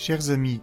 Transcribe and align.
Chers 0.00 0.30
amis, 0.30 0.60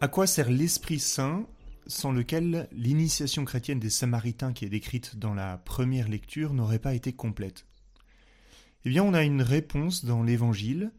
à 0.00 0.08
quoi 0.08 0.26
sert 0.26 0.50
l'Esprit 0.50 0.98
Saint 0.98 1.46
sans 1.86 2.10
lequel 2.10 2.66
l'initiation 2.72 3.44
chrétienne 3.44 3.78
des 3.78 3.90
Samaritains 3.90 4.54
qui 4.54 4.64
est 4.64 4.70
décrite 4.70 5.16
dans 5.18 5.34
la 5.34 5.58
première 5.58 6.08
lecture 6.08 6.54
n'aurait 6.54 6.78
pas 6.78 6.94
été 6.94 7.12
complète? 7.12 7.66
Eh 8.86 8.88
bien, 8.88 9.04
on 9.04 9.12
a 9.12 9.22
une 9.22 9.42
réponse 9.42 10.06
dans 10.06 10.22
l'Évangile, 10.22 10.90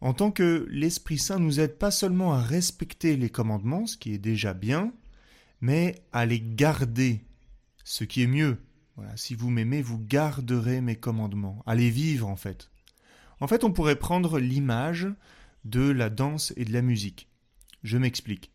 en 0.00 0.14
tant 0.14 0.30
que 0.30 0.68
l'Esprit 0.70 1.18
Saint 1.18 1.40
nous 1.40 1.58
aide 1.58 1.78
pas 1.78 1.90
seulement 1.90 2.32
à 2.32 2.40
respecter 2.40 3.16
les 3.16 3.28
commandements, 3.28 3.88
ce 3.88 3.96
qui 3.96 4.14
est 4.14 4.18
déjà 4.18 4.54
bien, 4.54 4.92
mais 5.60 5.96
à 6.12 6.26
les 6.26 6.40
garder, 6.40 7.24
ce 7.82 8.04
qui 8.04 8.22
est 8.22 8.28
mieux. 8.28 8.56
Voilà, 8.94 9.16
si 9.16 9.34
vous 9.34 9.50
m'aimez, 9.50 9.82
vous 9.82 9.98
garderez 9.98 10.80
mes 10.80 10.96
commandements, 10.96 11.64
à 11.66 11.74
les 11.74 11.90
vivre 11.90 12.28
en 12.28 12.36
fait. 12.36 12.70
En 13.40 13.48
fait, 13.48 13.64
on 13.64 13.72
pourrait 13.72 13.96
prendre 13.96 14.38
l'image 14.38 15.08
de 15.70 15.90
la 15.90 16.10
danse 16.10 16.52
et 16.56 16.64
de 16.64 16.72
la 16.72 16.82
musique. 16.82 17.28
Je 17.82 17.98
m'explique. 17.98 18.52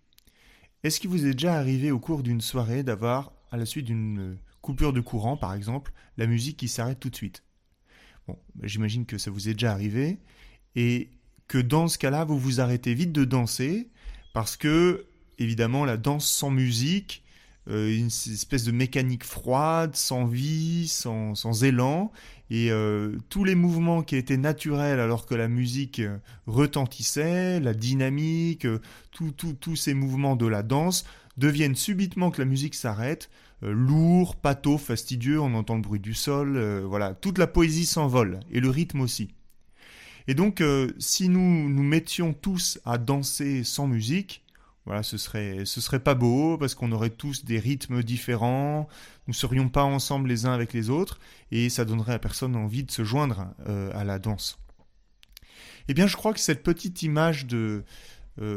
Est-ce 0.83 0.99
qu'il 0.99 1.09
vous 1.09 1.25
est 1.25 1.33
déjà 1.33 1.55
arrivé 1.55 1.91
au 1.91 1.99
cours 1.99 2.23
d'une 2.23 2.41
soirée 2.41 2.83
d'avoir, 2.83 3.33
à 3.51 3.57
la 3.57 3.65
suite 3.65 3.85
d'une 3.85 4.37
coupure 4.61 4.93
de 4.93 5.01
courant 5.01 5.37
par 5.37 5.53
exemple, 5.53 5.91
la 6.17 6.25
musique 6.25 6.57
qui 6.57 6.67
s'arrête 6.67 6.99
tout 6.99 7.09
de 7.09 7.15
suite? 7.15 7.43
Bah, 8.27 8.35
j'imagine 8.63 9.05
que 9.05 9.17
ça 9.17 9.29
vous 9.29 9.49
est 9.49 9.53
déjà 9.53 9.73
arrivé, 9.73 10.19
et 10.75 11.09
que 11.47 11.57
dans 11.57 11.87
ce 11.87 11.97
cas-là, 11.97 12.23
vous 12.23 12.39
vous 12.39 12.61
arrêtez 12.61 12.93
vite 12.93 13.11
de 13.11 13.25
danser, 13.25 13.89
parce 14.33 14.55
que, 14.55 15.05
évidemment, 15.37 15.85
la 15.85 15.97
danse 15.97 16.29
sans 16.29 16.49
musique, 16.49 17.23
euh, 17.69 17.95
une 17.95 18.07
espèce 18.07 18.63
de 18.63 18.71
mécanique 18.71 19.23
froide, 19.23 19.95
sans 19.95 20.25
vie, 20.25 20.87
sans, 20.87 21.35
sans 21.35 21.63
élan, 21.63 22.11
et 22.49 22.71
euh, 22.71 23.15
tous 23.29 23.43
les 23.43 23.53
mouvements 23.53 24.01
qui 24.01 24.15
étaient 24.15 24.35
naturels 24.35 24.99
alors 24.99 25.27
que 25.27 25.35
la 25.35 25.47
musique 25.47 25.99
euh, 25.99 26.17
retentissait, 26.47 27.59
la 27.59 27.75
dynamique, 27.75 28.65
tous 29.11 29.75
ces 29.75 29.93
mouvements 29.93 30.35
de 30.35 30.47
la 30.47 30.63
danse 30.63 31.05
deviennent 31.37 31.75
subitement 31.75 32.31
que 32.31 32.41
la 32.41 32.45
musique 32.45 32.73
s'arrête, 32.73 33.29
lourd, 33.61 34.35
pâteau, 34.37 34.79
fastidieux, 34.79 35.39
on 35.39 35.53
entend 35.53 35.75
le 35.75 35.81
bruit 35.81 35.99
du 35.99 36.15
sol, 36.15 36.59
voilà, 36.83 37.13
toute 37.13 37.37
la 37.37 37.45
poésie 37.45 37.85
s'envole, 37.85 38.39
et 38.51 38.59
le 38.59 38.69
rythme 38.69 39.01
aussi. 39.01 39.29
Et 40.27 40.33
donc, 40.33 40.63
si 40.97 41.29
nous 41.29 41.69
nous 41.69 41.83
mettions 41.83 42.33
tous 42.33 42.79
à 42.85 42.97
danser 42.97 43.63
sans 43.63 43.87
musique, 43.87 44.43
voilà, 44.85 45.03
ce 45.03 45.17
serait, 45.17 45.65
serait 45.65 45.99
pas 45.99 46.15
beau 46.15 46.57
parce 46.57 46.73
qu'on 46.73 46.91
aurait 46.91 47.11
tous 47.11 47.45
des 47.45 47.59
rythmes 47.59 48.01
différents, 48.01 48.87
nous 49.27 49.33
serions 49.33 49.69
pas 49.69 49.83
ensemble 49.83 50.27
les 50.27 50.45
uns 50.45 50.53
avec 50.53 50.73
les 50.73 50.89
autres 50.89 51.19
et 51.51 51.69
ça 51.69 51.85
donnerait 51.85 52.13
à 52.13 52.19
personne 52.19 52.55
envie 52.55 52.83
de 52.83 52.91
se 52.91 53.03
joindre 53.03 53.47
euh, 53.67 53.91
à 53.93 54.03
la 54.03 54.17
danse. 54.17 54.59
Eh 55.87 55.93
bien, 55.93 56.07
je 56.07 56.15
crois 56.15 56.33
que 56.33 56.39
cette 56.39 56.63
petite 56.63 57.03
image 57.03 57.45
euh, 57.53 57.83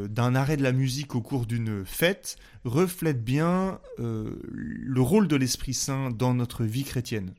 d'un 0.09 0.35
arrêt 0.35 0.57
de 0.57 0.63
la 0.63 0.73
musique 0.73 1.15
au 1.15 1.21
cours 1.21 1.47
d'une 1.47 1.85
fête 1.85 2.37
reflète 2.65 3.23
bien 3.23 3.81
euh, 3.99 4.41
le 4.51 5.01
rôle 5.03 5.29
de 5.29 5.37
l'Esprit 5.37 5.75
Saint 5.75 6.11
dans 6.11 6.33
notre 6.33 6.65
vie 6.65 6.85
chrétienne. 6.85 7.35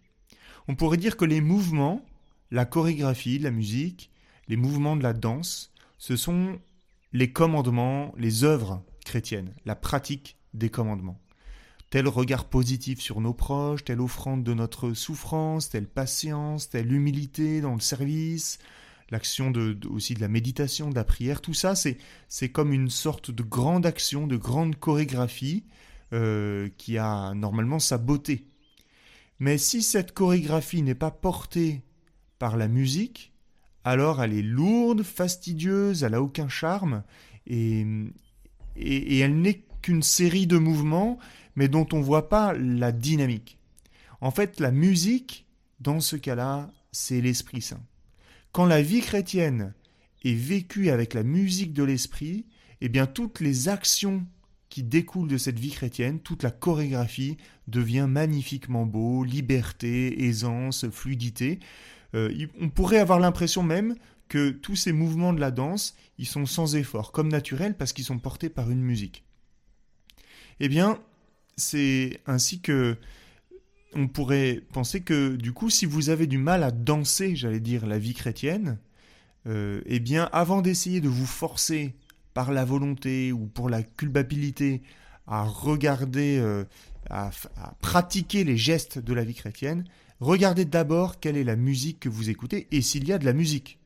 On 0.67 0.75
pourrait 0.75 0.97
dire 0.97 1.17
que 1.17 1.25
les 1.25 1.41
mouvements, 1.41 2.06
la 2.52 2.66
chorégraphie 2.66 3.39
de 3.39 3.44
la 3.44 3.52
musique, 3.52 4.11
les 4.47 4.58
mouvements 4.58 4.95
de 4.95 5.03
la 5.03 5.13
danse, 5.13 5.72
ce 5.97 6.16
sont 6.16 6.59
les 7.16 7.31
commandements, 7.31 8.13
les 8.17 8.44
œuvres 8.44 8.83
chrétiennes, 9.06 9.53
la 9.66 9.78
pratique 9.78 10.35
des 10.53 10.69
commandements. 10.69 11.22
Tel 11.89 12.09
regard 12.09 12.44
positif 12.44 13.00
sur 13.00 13.22
nos 13.22 13.34
proches, 13.34 13.85
telle 13.85 14.01
offrande 14.01 14.44
de 14.44 14.53
notre 14.53 14.91
souffrance, 14.91 15.69
telle 15.69 15.88
patience, 15.88 16.69
telle 16.69 16.91
humilité 16.91 17.62
dans 17.62 17.73
le 17.73 17.79
service, 17.79 18.59
l'action 19.12 19.53
aussi 19.89 20.13
de 20.13 20.19
la 20.19 20.28
méditation, 20.28 20.89
de 20.89 20.95
la 20.95 21.06
prière, 21.06 21.39
tout 21.39 21.53
ça, 21.53 21.73
c'est, 21.73 21.97
c'est 22.28 22.50
comme 22.50 22.73
une 22.73 22.89
sorte 22.89 23.31
de 23.31 23.44
grande 23.44 23.85
action, 23.85 24.28
de 24.28 24.35
grande 24.35 24.75
chorégraphie 24.75 25.63
euh, 26.12 26.68
qui 26.78 26.97
a 26.97 27.34
normalement 27.34 27.79
sa 27.79 27.97
beauté. 27.97 28.50
Mais 29.39 29.57
si 29.57 29.84
cette 29.84 30.13
chorégraphie 30.13 30.81
n'est 30.81 30.95
pas 30.95 31.12
portée 31.12 31.81
par 32.39 32.57
la 32.57 32.68
musique, 32.68 33.31
alors 33.85 34.22
elle 34.22 34.34
est 34.34 34.41
lourde, 34.41 35.03
fastidieuse, 35.03 36.03
elle 36.03 36.12
n'a 36.12 36.22
aucun 36.22 36.50
charme, 36.50 37.03
et, 37.47 37.85
elle 38.75 39.40
n'est 39.40 39.63
qu'une 39.81 40.03
série 40.03 40.47
de 40.47 40.57
mouvements, 40.57 41.19
mais 41.56 41.69
dont 41.69 41.88
on 41.94 42.00
ne 42.00 42.03
voit 42.03 42.28
pas 42.28 42.53
la 42.53 42.91
dynamique. 42.91 43.59
En 44.19 44.31
fait, 44.31 44.59
la 44.59 44.72
musique, 44.72 45.45
dans 45.79 46.00
ce 46.00 46.16
cas-là, 46.16 46.72
c'est 46.91 47.22
l'Esprit 47.22 47.62
Saint. 47.62 47.84
Quand 48.51 48.66
la 48.66 48.81
vie 48.81 49.01
chrétienne 49.01 49.74
est 50.24 50.34
vécue 50.34 50.90
avec 50.90 51.13
la 51.13 51.24
musique 51.24 51.74
de 51.74 51.84
l'Esprit, 51.84 52.45
eh 52.81 52.90
bien 52.90 53.06
toutes 53.06 53.40
les 53.40 53.69
actions 53.69 54.25
qui 54.69 54.81
découlent 54.81 55.29
de 55.29 55.38
cette 55.38 55.59
vie 55.59 55.72
chrétienne, 55.72 56.19
toute 56.19 56.41
la 56.41 56.51
chorégraphie 56.51 57.38
devient 57.68 58.07
magnifiquement 58.09 58.85
beau, 58.85 59.24
liberté, 59.24 60.25
aisance, 60.25 60.90
fluidité. 60.90 61.59
Euh, 62.15 62.47
on 62.59 62.69
pourrait 62.69 62.99
avoir 62.99 63.19
l'impression 63.19 63.61
même 63.61 63.95
que 64.27 64.49
tous 64.49 64.75
ces 64.75 64.91
mouvements 64.91 65.33
de 65.33 65.39
la 65.39 65.51
danse, 65.51 65.95
ils 66.17 66.25
sont 66.25 66.45
sans 66.45 66.75
effort, 66.75 67.11
comme 67.11 67.27
naturels, 67.27 67.75
parce 67.75 67.93
qu'ils 67.93 68.05
sont 68.05 68.17
portés 68.17 68.49
par 68.49 68.71
une 68.71 68.81
musique. 68.81 69.23
Eh 70.59 70.69
bien, 70.69 70.99
c'est 71.57 72.21
ainsi 72.25 72.61
que 72.61 72.97
on 73.93 74.07
pourrait 74.07 74.61
penser 74.73 75.01
que 75.01 75.35
du 75.35 75.53
coup, 75.53 75.69
si 75.69 75.85
vous 75.85 76.09
avez 76.09 76.27
du 76.27 76.37
mal 76.37 76.63
à 76.63 76.71
danser, 76.71 77.35
j'allais 77.35 77.61
dire, 77.61 77.85
la 77.85 77.97
vie 77.97 78.13
chrétienne, 78.13 78.77
euh, 79.47 79.81
eh 79.85 79.99
bien, 79.99 80.29
avant 80.33 80.61
d'essayer 80.61 81.01
de 81.01 81.07
vous 81.07 81.25
forcer 81.25 81.95
par 82.33 82.51
la 82.51 82.65
volonté 82.65 83.31
ou 83.31 83.45
pour 83.45 83.69
la 83.69 83.83
culpabilité 83.83 84.81
à 85.27 85.43
regarder, 85.43 86.37
euh, 86.37 86.65
à, 87.09 87.31
pratiquer 87.81 88.43
les 88.43 88.57
gestes 88.57 88.99
de 88.99 89.13
la 89.13 89.23
vie 89.23 89.33
chrétienne, 89.33 89.85
regardez 90.19 90.66
d'abord 90.66 91.19
quelle 91.19 91.38
est 91.38 91.43
la 91.43 91.55
musique 91.55 91.99
que 91.99 92.09
vous 92.09 92.29
écoutez 92.29 92.67
et 92.71 92.81
s'il 92.81 93.07
y 93.07 93.13
a 93.13 93.17
de 93.17 93.25
la 93.25 93.33
musique. 93.33 93.79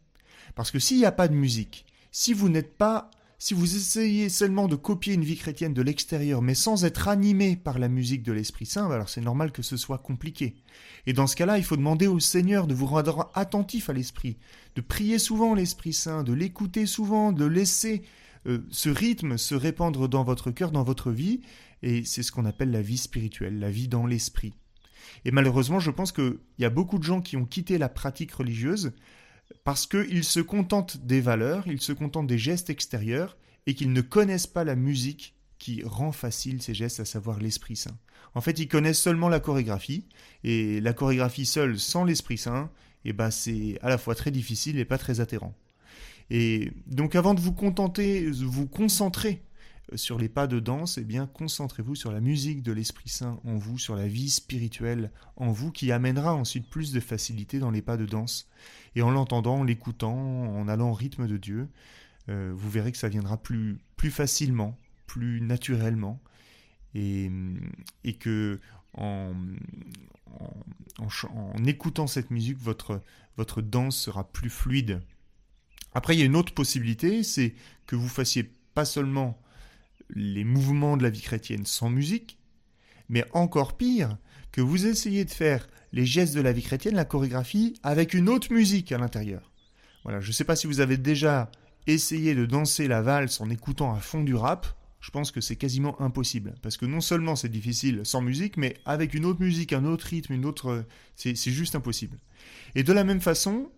Parce 0.56 0.72
que 0.72 0.80
s'il 0.80 0.98
n'y 0.98 1.06
a 1.06 1.12
pas 1.12 1.28
de 1.28 1.36
musique, 1.36 1.86
si 2.12 2.34
vous 2.34 2.50
n'êtes 2.50 2.78
pas, 2.78 3.12
si 3.38 3.54
vous 3.54 3.76
essayez 3.76 4.30
seulement 4.30 4.68
de 4.68 4.76
copier 4.76 5.14
une 5.14 5.24
vie 5.24 5.38
chrétienne 5.38 5.74
de 5.74 5.82
l'extérieur, 5.82 6.42
mais 6.42 6.56
sans 6.56 6.84
être 6.86 7.08
animé 7.08 7.56
par 7.56 7.80
la 7.80 7.88
musique 7.88 8.24
de 8.24 8.34
l'Esprit 8.34 8.66
Saint, 8.66 8.90
alors 8.92 9.10
c'est 9.10 9.22
normal 9.22 9.52
que 9.52 9.62
ce 9.62 9.78
soit 9.78 10.00
compliqué. 10.00 10.56
Et 11.06 11.14
dans 11.14 11.28
ce 11.28 11.36
cas-là, 11.36 11.58
il 11.58 11.64
faut 11.64 11.78
demander 11.78 12.08
au 12.08 12.20
Seigneur 12.20 12.68
de 12.68 12.74
vous 12.74 12.88
rendre 12.88 13.32
attentif 13.36 13.90
à 13.90 13.94
l'Esprit, 13.94 14.38
de 14.76 14.82
prier 14.82 15.20
souvent 15.20 15.54
l'Esprit 15.54 15.94
Saint, 15.94 16.24
de 16.24 16.34
l'écouter 16.34 16.86
souvent, 16.86 17.32
de 17.32 17.46
laisser 17.46 18.04
euh, 18.48 18.60
ce 18.72 18.90
rythme 18.90 19.38
se 19.38 19.56
répandre 19.56 20.08
dans 20.08 20.24
votre 20.24 20.52
cœur, 20.52 20.72
dans 20.72 20.84
votre 20.84 21.12
vie, 21.12 21.42
et 21.82 22.04
c'est 22.04 22.24
ce 22.24 22.32
qu'on 22.32 22.46
appelle 22.46 22.72
la 22.72 22.82
vie 22.82 22.98
spirituelle, 22.98 23.60
la 23.60 23.72
vie 23.72 23.88
dans 23.88 24.06
l'Esprit. 24.06 24.54
Et 25.26 25.32
malheureusement, 25.32 25.80
je 25.80 25.92
pense 25.92 26.12
qu'il 26.12 26.40
y 26.60 26.66
a 26.66 26.70
beaucoup 26.70 27.00
de 27.00 27.04
gens 27.04 27.22
qui 27.22 27.38
ont 27.38 27.46
quitté 27.46 27.78
la 27.78 27.90
pratique 27.90 28.32
religieuse 28.32 28.92
parce 29.64 29.88
qu'ils 29.88 30.24
se 30.24 30.40
contentent 30.40 30.98
des 31.06 31.22
valeurs, 31.22 31.68
ils 31.68 31.82
se 31.82 31.94
contentent 31.94 32.28
des 32.28 32.38
gestes 32.38 32.70
extérieurs 32.70 33.38
et 33.66 33.74
qu'ils 33.74 33.94
ne 33.94 34.02
connaissent 34.02 34.48
pas 34.48 34.64
la 34.64 34.76
musique 34.76 35.36
qui 35.58 35.84
rend 35.84 36.12
facile 36.12 36.62
ces 36.62 36.74
gestes, 36.74 37.02
à 37.02 37.06
savoir 37.06 37.40
l'Esprit 37.40 37.76
Saint. 37.76 37.98
En 38.34 38.42
fait, 38.42 38.60
ils 38.60 38.68
connaissent 38.68 39.02
seulement 39.02 39.28
la 39.28 39.42
chorégraphie, 39.42 40.08
et 40.44 40.80
la 40.80 40.94
chorégraphie 40.94 41.46
seule 41.46 41.78
sans 41.78 42.06
l'Esprit 42.06 42.38
Saint, 42.38 42.72
eh 43.04 43.14
ben, 43.14 43.30
c'est 43.30 43.78
à 43.82 43.90
la 43.90 43.98
fois 43.98 44.16
très 44.16 44.32
difficile 44.32 44.80
et 44.80 44.86
pas 44.86 44.98
très 44.98 45.20
atterrant. 45.20 45.54
Et 46.30 46.72
donc 46.86 47.16
avant 47.16 47.34
de 47.34 47.40
vous 47.40 47.54
contenter, 47.54 48.30
vous 48.30 48.68
concentrer 48.68 49.42
sur 49.96 50.18
les 50.18 50.30
pas 50.30 50.48
de 50.48 50.60
danse, 50.60 50.98
eh 50.98 51.04
bien 51.04 51.28
concentrez-vous 51.28 51.96
sur 51.96 52.12
la 52.12 52.22
musique 52.22 52.64
de 52.64 52.72
l'Esprit 52.72 53.10
Saint 53.10 53.40
en 53.46 53.56
vous, 53.56 53.78
sur 53.78 53.96
la 53.96 54.08
vie 54.08 54.30
spirituelle 54.30 55.12
en 55.36 55.52
vous, 55.52 55.72
qui 55.72 55.92
amènera 55.92 56.34
ensuite 56.34 56.70
plus 56.70 56.92
de 56.92 57.00
facilité 57.00 57.60
dans 57.60 57.72
les 57.72 57.82
pas 57.82 57.98
de 57.98 58.06
danse. 58.06 58.48
Et 58.96 59.02
en 59.02 59.12
l'entendant, 59.12 59.60
en 59.60 59.64
l'écoutant, 59.64 60.16
en 60.16 60.68
allant 60.68 60.92
au 60.92 60.94
rythme 60.94 61.28
de 61.28 61.38
Dieu, 61.38 61.68
euh, 62.30 62.52
vous 62.56 62.70
verrez 62.70 62.92
que 62.92 62.98
ça 62.98 63.10
viendra 63.10 63.38
plus, 63.38 63.80
plus 63.96 64.12
facilement, 64.12 64.78
plus 65.08 65.42
naturellement, 65.42 66.22
et, 66.96 67.32
et 68.04 68.14
que 68.14 68.60
en, 68.94 69.34
écoutant 71.66 72.08
cette 72.08 72.32
musique, 72.32 72.58
votre, 72.58 73.02
votre 73.38 73.62
danse 73.62 73.98
sera 73.98 74.30
plus 74.32 74.50
fluide. 74.50 75.02
Après, 75.94 76.16
il 76.16 76.20
y 76.20 76.24
a 76.24 76.26
une 76.26 76.36
autre 76.36 76.54
possibilité, 76.54 77.24
c'est 77.24 77.56
que 77.86 77.96
vous 77.96 78.08
fassiez 78.08 78.52
pas 78.74 78.86
seulement 78.86 79.40
les 80.10 80.44
mouvements 80.44 80.98
de 80.98 81.04
la 81.04 81.10
vie 81.10 81.22
chrétienne 81.22 81.66
sans 81.66 81.90
musique, 81.90 82.38
mais 83.10 83.26
encore 83.34 83.78
pire, 83.78 84.18
que 84.52 84.62
vous 84.62 84.88
essayez 84.88 85.26
de 85.26 85.32
faire 85.32 85.68
les 85.92 86.06
gestes 86.06 86.36
de 86.36 86.42
la 86.42 86.52
vie 86.52 86.64
chrétienne, 86.64 86.96
la 86.96 87.06
chorégraphie, 87.06 87.76
avec 87.84 88.14
une 88.14 88.30
autre 88.30 88.52
musique 88.54 88.92
à 88.92 88.98
l'intérieur. 88.98 89.52
Voilà, 90.04 90.20
je 90.20 90.28
ne 90.28 90.34
sais 90.34 90.44
pas 90.44 90.56
si 90.56 90.68
vous 90.68 90.80
avez 90.80 90.98
déjà 90.98 91.52
essayé 91.88 92.36
de 92.36 92.46
danser 92.46 92.88
la 92.88 93.02
valse 93.02 93.42
en 93.42 93.50
écoutant 93.50 93.94
à 93.94 94.00
fond 94.00 94.24
du 94.24 94.36
rap, 94.36 94.68
je 95.02 95.12
pense 95.12 95.32
que 95.32 95.42
c'est 95.42 95.56
quasiment 95.56 96.00
impossible. 96.02 96.56
Parce 96.62 96.78
que 96.78 96.86
non 96.86 97.02
seulement 97.02 97.36
c'est 97.36 97.50
difficile 97.50 98.02
sans 98.04 98.22
musique, 98.22 98.58
mais 98.58 98.76
avec 98.86 99.14
une 99.14 99.26
autre 99.26 99.42
musique, 99.42 99.74
un 99.74 99.86
autre 99.86 100.08
rythme, 100.08 100.34
une 100.34 100.46
autre... 100.46 100.86
C'est 101.16 101.36
juste 101.36 101.76
impossible. 101.76 102.18
Et 102.76 102.84
de 102.84 102.94
la 102.94 103.04
même 103.04 103.22
façon, 103.22 103.72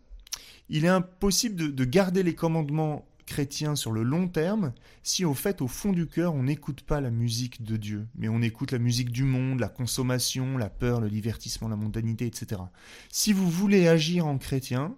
il 0.69 0.85
est 0.85 0.89
impossible 0.89 1.75
de, 1.75 1.85
garder 1.85 2.23
les 2.23 2.33
commandements 2.33 3.05
chrétien 3.25 3.75
sur 3.75 3.91
le 3.91 4.03
long 4.03 4.27
terme 4.27 4.73
si 5.03 5.25
au 5.25 5.33
fait, 5.33 5.61
au 5.61 5.67
fond 5.67 5.91
du 5.91 6.07
cœur, 6.07 6.33
on 6.33 6.43
n'écoute 6.43 6.81
pas 6.81 7.01
la 7.01 7.11
musique 7.11 7.63
de 7.63 7.77
Dieu, 7.77 8.07
mais 8.15 8.29
on 8.29 8.41
écoute 8.41 8.71
la 8.71 8.79
musique 8.79 9.11
du 9.11 9.23
monde, 9.23 9.59
la 9.59 9.69
consommation, 9.69 10.57
la 10.57 10.69
peur, 10.69 11.01
le 11.01 11.09
divertissement, 11.09 11.67
la 11.67 11.75
mondanité, 11.75 12.25
etc. 12.25 12.61
Si 13.09 13.33
vous 13.33 13.49
voulez 13.49 13.87
agir 13.87 14.27
en 14.27 14.37
chrétien, 14.37 14.95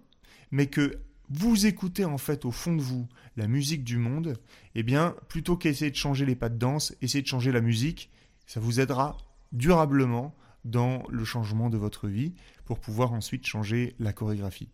mais 0.50 0.66
que 0.66 0.98
vous 1.30 1.66
écoutez 1.66 2.04
en 2.04 2.18
fait 2.18 2.44
au 2.44 2.50
fond 2.50 2.74
de 2.74 2.82
vous 2.82 3.08
la 3.36 3.48
musique 3.48 3.84
du 3.84 3.96
monde, 3.96 4.38
eh 4.74 4.82
bien, 4.82 5.16
plutôt 5.28 5.56
qu'essayer 5.56 5.90
de 5.90 5.96
changer 5.96 6.26
les 6.26 6.36
pas 6.36 6.48
de 6.48 6.58
danse, 6.58 6.94
essayez 7.00 7.22
de 7.22 7.28
changer 7.28 7.52
la 7.52 7.60
musique, 7.60 8.10
ça 8.46 8.60
vous 8.60 8.80
aidera 8.80 9.16
durablement 9.52 10.34
dans 10.64 11.02
le 11.08 11.24
changement 11.24 11.70
de 11.70 11.76
votre 11.76 12.08
vie 12.08 12.34
pour 12.64 12.78
pouvoir 12.78 13.12
ensuite 13.12 13.46
changer 13.46 13.94
la 13.98 14.12
chorégraphie. 14.12 14.70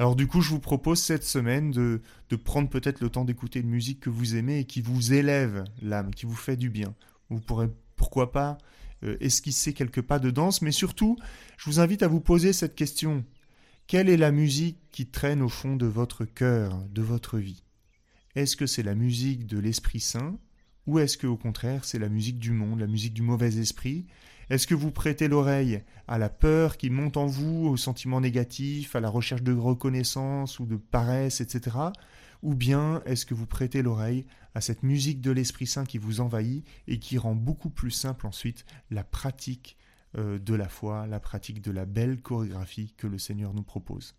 Alors 0.00 0.16
du 0.16 0.26
coup, 0.26 0.40
je 0.40 0.48
vous 0.48 0.60
propose 0.60 0.98
cette 0.98 1.24
semaine 1.24 1.72
de, 1.72 2.00
prendre 2.42 2.70
peut-être 2.70 3.02
le 3.02 3.10
temps 3.10 3.26
d'écouter 3.26 3.60
une 3.60 3.68
musique 3.68 4.00
que 4.00 4.08
vous 4.08 4.34
aimez 4.34 4.60
et 4.60 4.64
qui 4.64 4.80
vous 4.80 5.12
élève 5.12 5.62
l'âme, 5.82 6.14
qui 6.14 6.24
vous 6.24 6.34
fait 6.34 6.56
du 6.56 6.70
bien. 6.70 6.94
Vous 7.28 7.38
pourrez, 7.38 7.68
pourquoi 7.96 8.32
pas, 8.32 8.56
euh, 9.04 9.18
esquisser 9.20 9.74
quelques 9.74 10.00
pas 10.00 10.18
de 10.18 10.30
danse, 10.30 10.62
mais 10.62 10.72
surtout, 10.72 11.18
je 11.58 11.66
vous 11.66 11.80
invite 11.80 12.02
à 12.02 12.08
vous 12.08 12.20
poser 12.22 12.54
cette 12.54 12.76
question. 12.76 13.26
Quelle 13.88 14.08
est 14.08 14.16
la 14.16 14.32
musique 14.32 14.78
qui 14.90 15.04
traîne 15.04 15.42
au 15.42 15.50
fond 15.50 15.76
de 15.76 15.84
votre 15.84 16.24
cœur, 16.24 16.82
de 16.88 17.02
votre 17.02 17.36
vie? 17.36 17.62
Est-ce 18.36 18.56
que 18.56 18.64
c'est 18.64 18.82
la 18.82 18.94
musique 18.94 19.46
de 19.46 19.58
l'Esprit 19.58 20.00
Saint? 20.00 20.38
Ou 20.86 20.98
est-ce 20.98 21.18
que 21.18 21.26
au 21.26 21.36
contraire 21.36 21.84
c'est 21.84 21.98
la 21.98 22.08
musique 22.08 22.38
du 22.38 22.52
monde, 22.52 22.80
la 22.80 22.86
musique 22.86 23.12
du 23.12 23.20
mauvais 23.20 23.58
esprit? 23.58 24.06
Est-ce 24.50 24.66
que 24.66 24.74
vous 24.74 24.90
prêtez 24.90 25.28
l'oreille 25.28 25.82
à 26.08 26.18
la 26.18 26.28
peur 26.28 26.76
qui 26.76 26.90
monte 26.90 27.16
en 27.16 27.26
vous, 27.26 27.68
aux 27.68 27.76
sentiments 27.76 28.20
négatifs, 28.20 28.96
à 28.96 29.00
la 29.00 29.08
recherche 29.08 29.44
de 29.44 29.52
reconnaissance 29.52 30.58
ou 30.58 30.66
de 30.66 30.76
paresse, 30.76 31.40
etc. 31.40 31.76
Ou 32.42 32.56
bien 32.56 33.00
est-ce 33.06 33.26
que 33.26 33.34
vous 33.34 33.46
prêtez 33.46 33.80
l'oreille 33.80 34.26
à 34.56 34.60
cette 34.60 34.82
musique 34.82 35.20
de 35.20 35.30
l'Esprit 35.30 35.68
Saint 35.68 35.84
qui 35.84 35.98
vous 35.98 36.20
envahit 36.20 36.66
et 36.88 36.98
qui 36.98 37.16
rend 37.16 37.36
beaucoup 37.36 37.70
plus 37.70 37.92
simple 37.92 38.26
ensuite 38.26 38.64
la 38.90 39.04
pratique 39.04 39.76
euh, 40.18 40.40
de 40.40 40.54
la 40.54 40.68
foi, 40.68 41.06
la 41.06 41.20
pratique 41.20 41.62
de 41.62 41.70
la 41.70 41.84
belle 41.84 42.20
chorégraphie 42.20 42.92
que 42.96 43.06
le 43.06 43.18
Seigneur 43.18 43.54
nous 43.54 43.62
propose? 43.62 44.16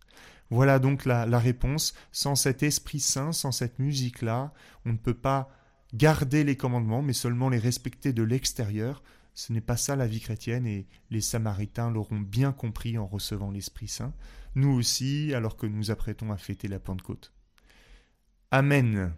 Voilà 0.48 0.78
donc 0.78 1.04
la, 1.04 1.26
la 1.26 1.38
réponse. 1.38 1.92
Sans 2.10 2.36
cet 2.36 2.62
Esprit 2.62 3.00
Saint, 3.00 3.32
sans 3.32 3.52
cette 3.52 3.78
musique-là, 3.78 4.54
on 4.86 4.92
ne 4.92 4.98
peut 4.98 5.12
pas 5.12 5.50
garder 5.92 6.42
les 6.42 6.56
commandements, 6.56 7.02
mais 7.02 7.12
seulement 7.12 7.50
les 7.50 7.58
respecter 7.58 8.14
de 8.14 8.22
l'extérieur. 8.22 9.02
Ce 9.34 9.52
n'est 9.52 9.60
pas 9.60 9.76
ça 9.76 9.96
la 9.96 10.06
vie 10.06 10.20
chrétienne 10.20 10.66
et 10.66 10.86
les 11.10 11.20
Samaritains 11.20 11.90
l'auront 11.90 12.20
bien 12.20 12.52
compris 12.52 12.98
en 12.98 13.06
recevant 13.06 13.50
l'Esprit 13.50 13.88
Saint, 13.88 14.14
nous 14.54 14.70
aussi 14.70 15.32
alors 15.34 15.56
que 15.56 15.66
nous 15.66 15.90
apprêtons 15.90 16.32
à 16.32 16.36
fêter 16.36 16.68
la 16.68 16.78
Pentecôte. 16.78 17.32
Amen. 18.50 19.14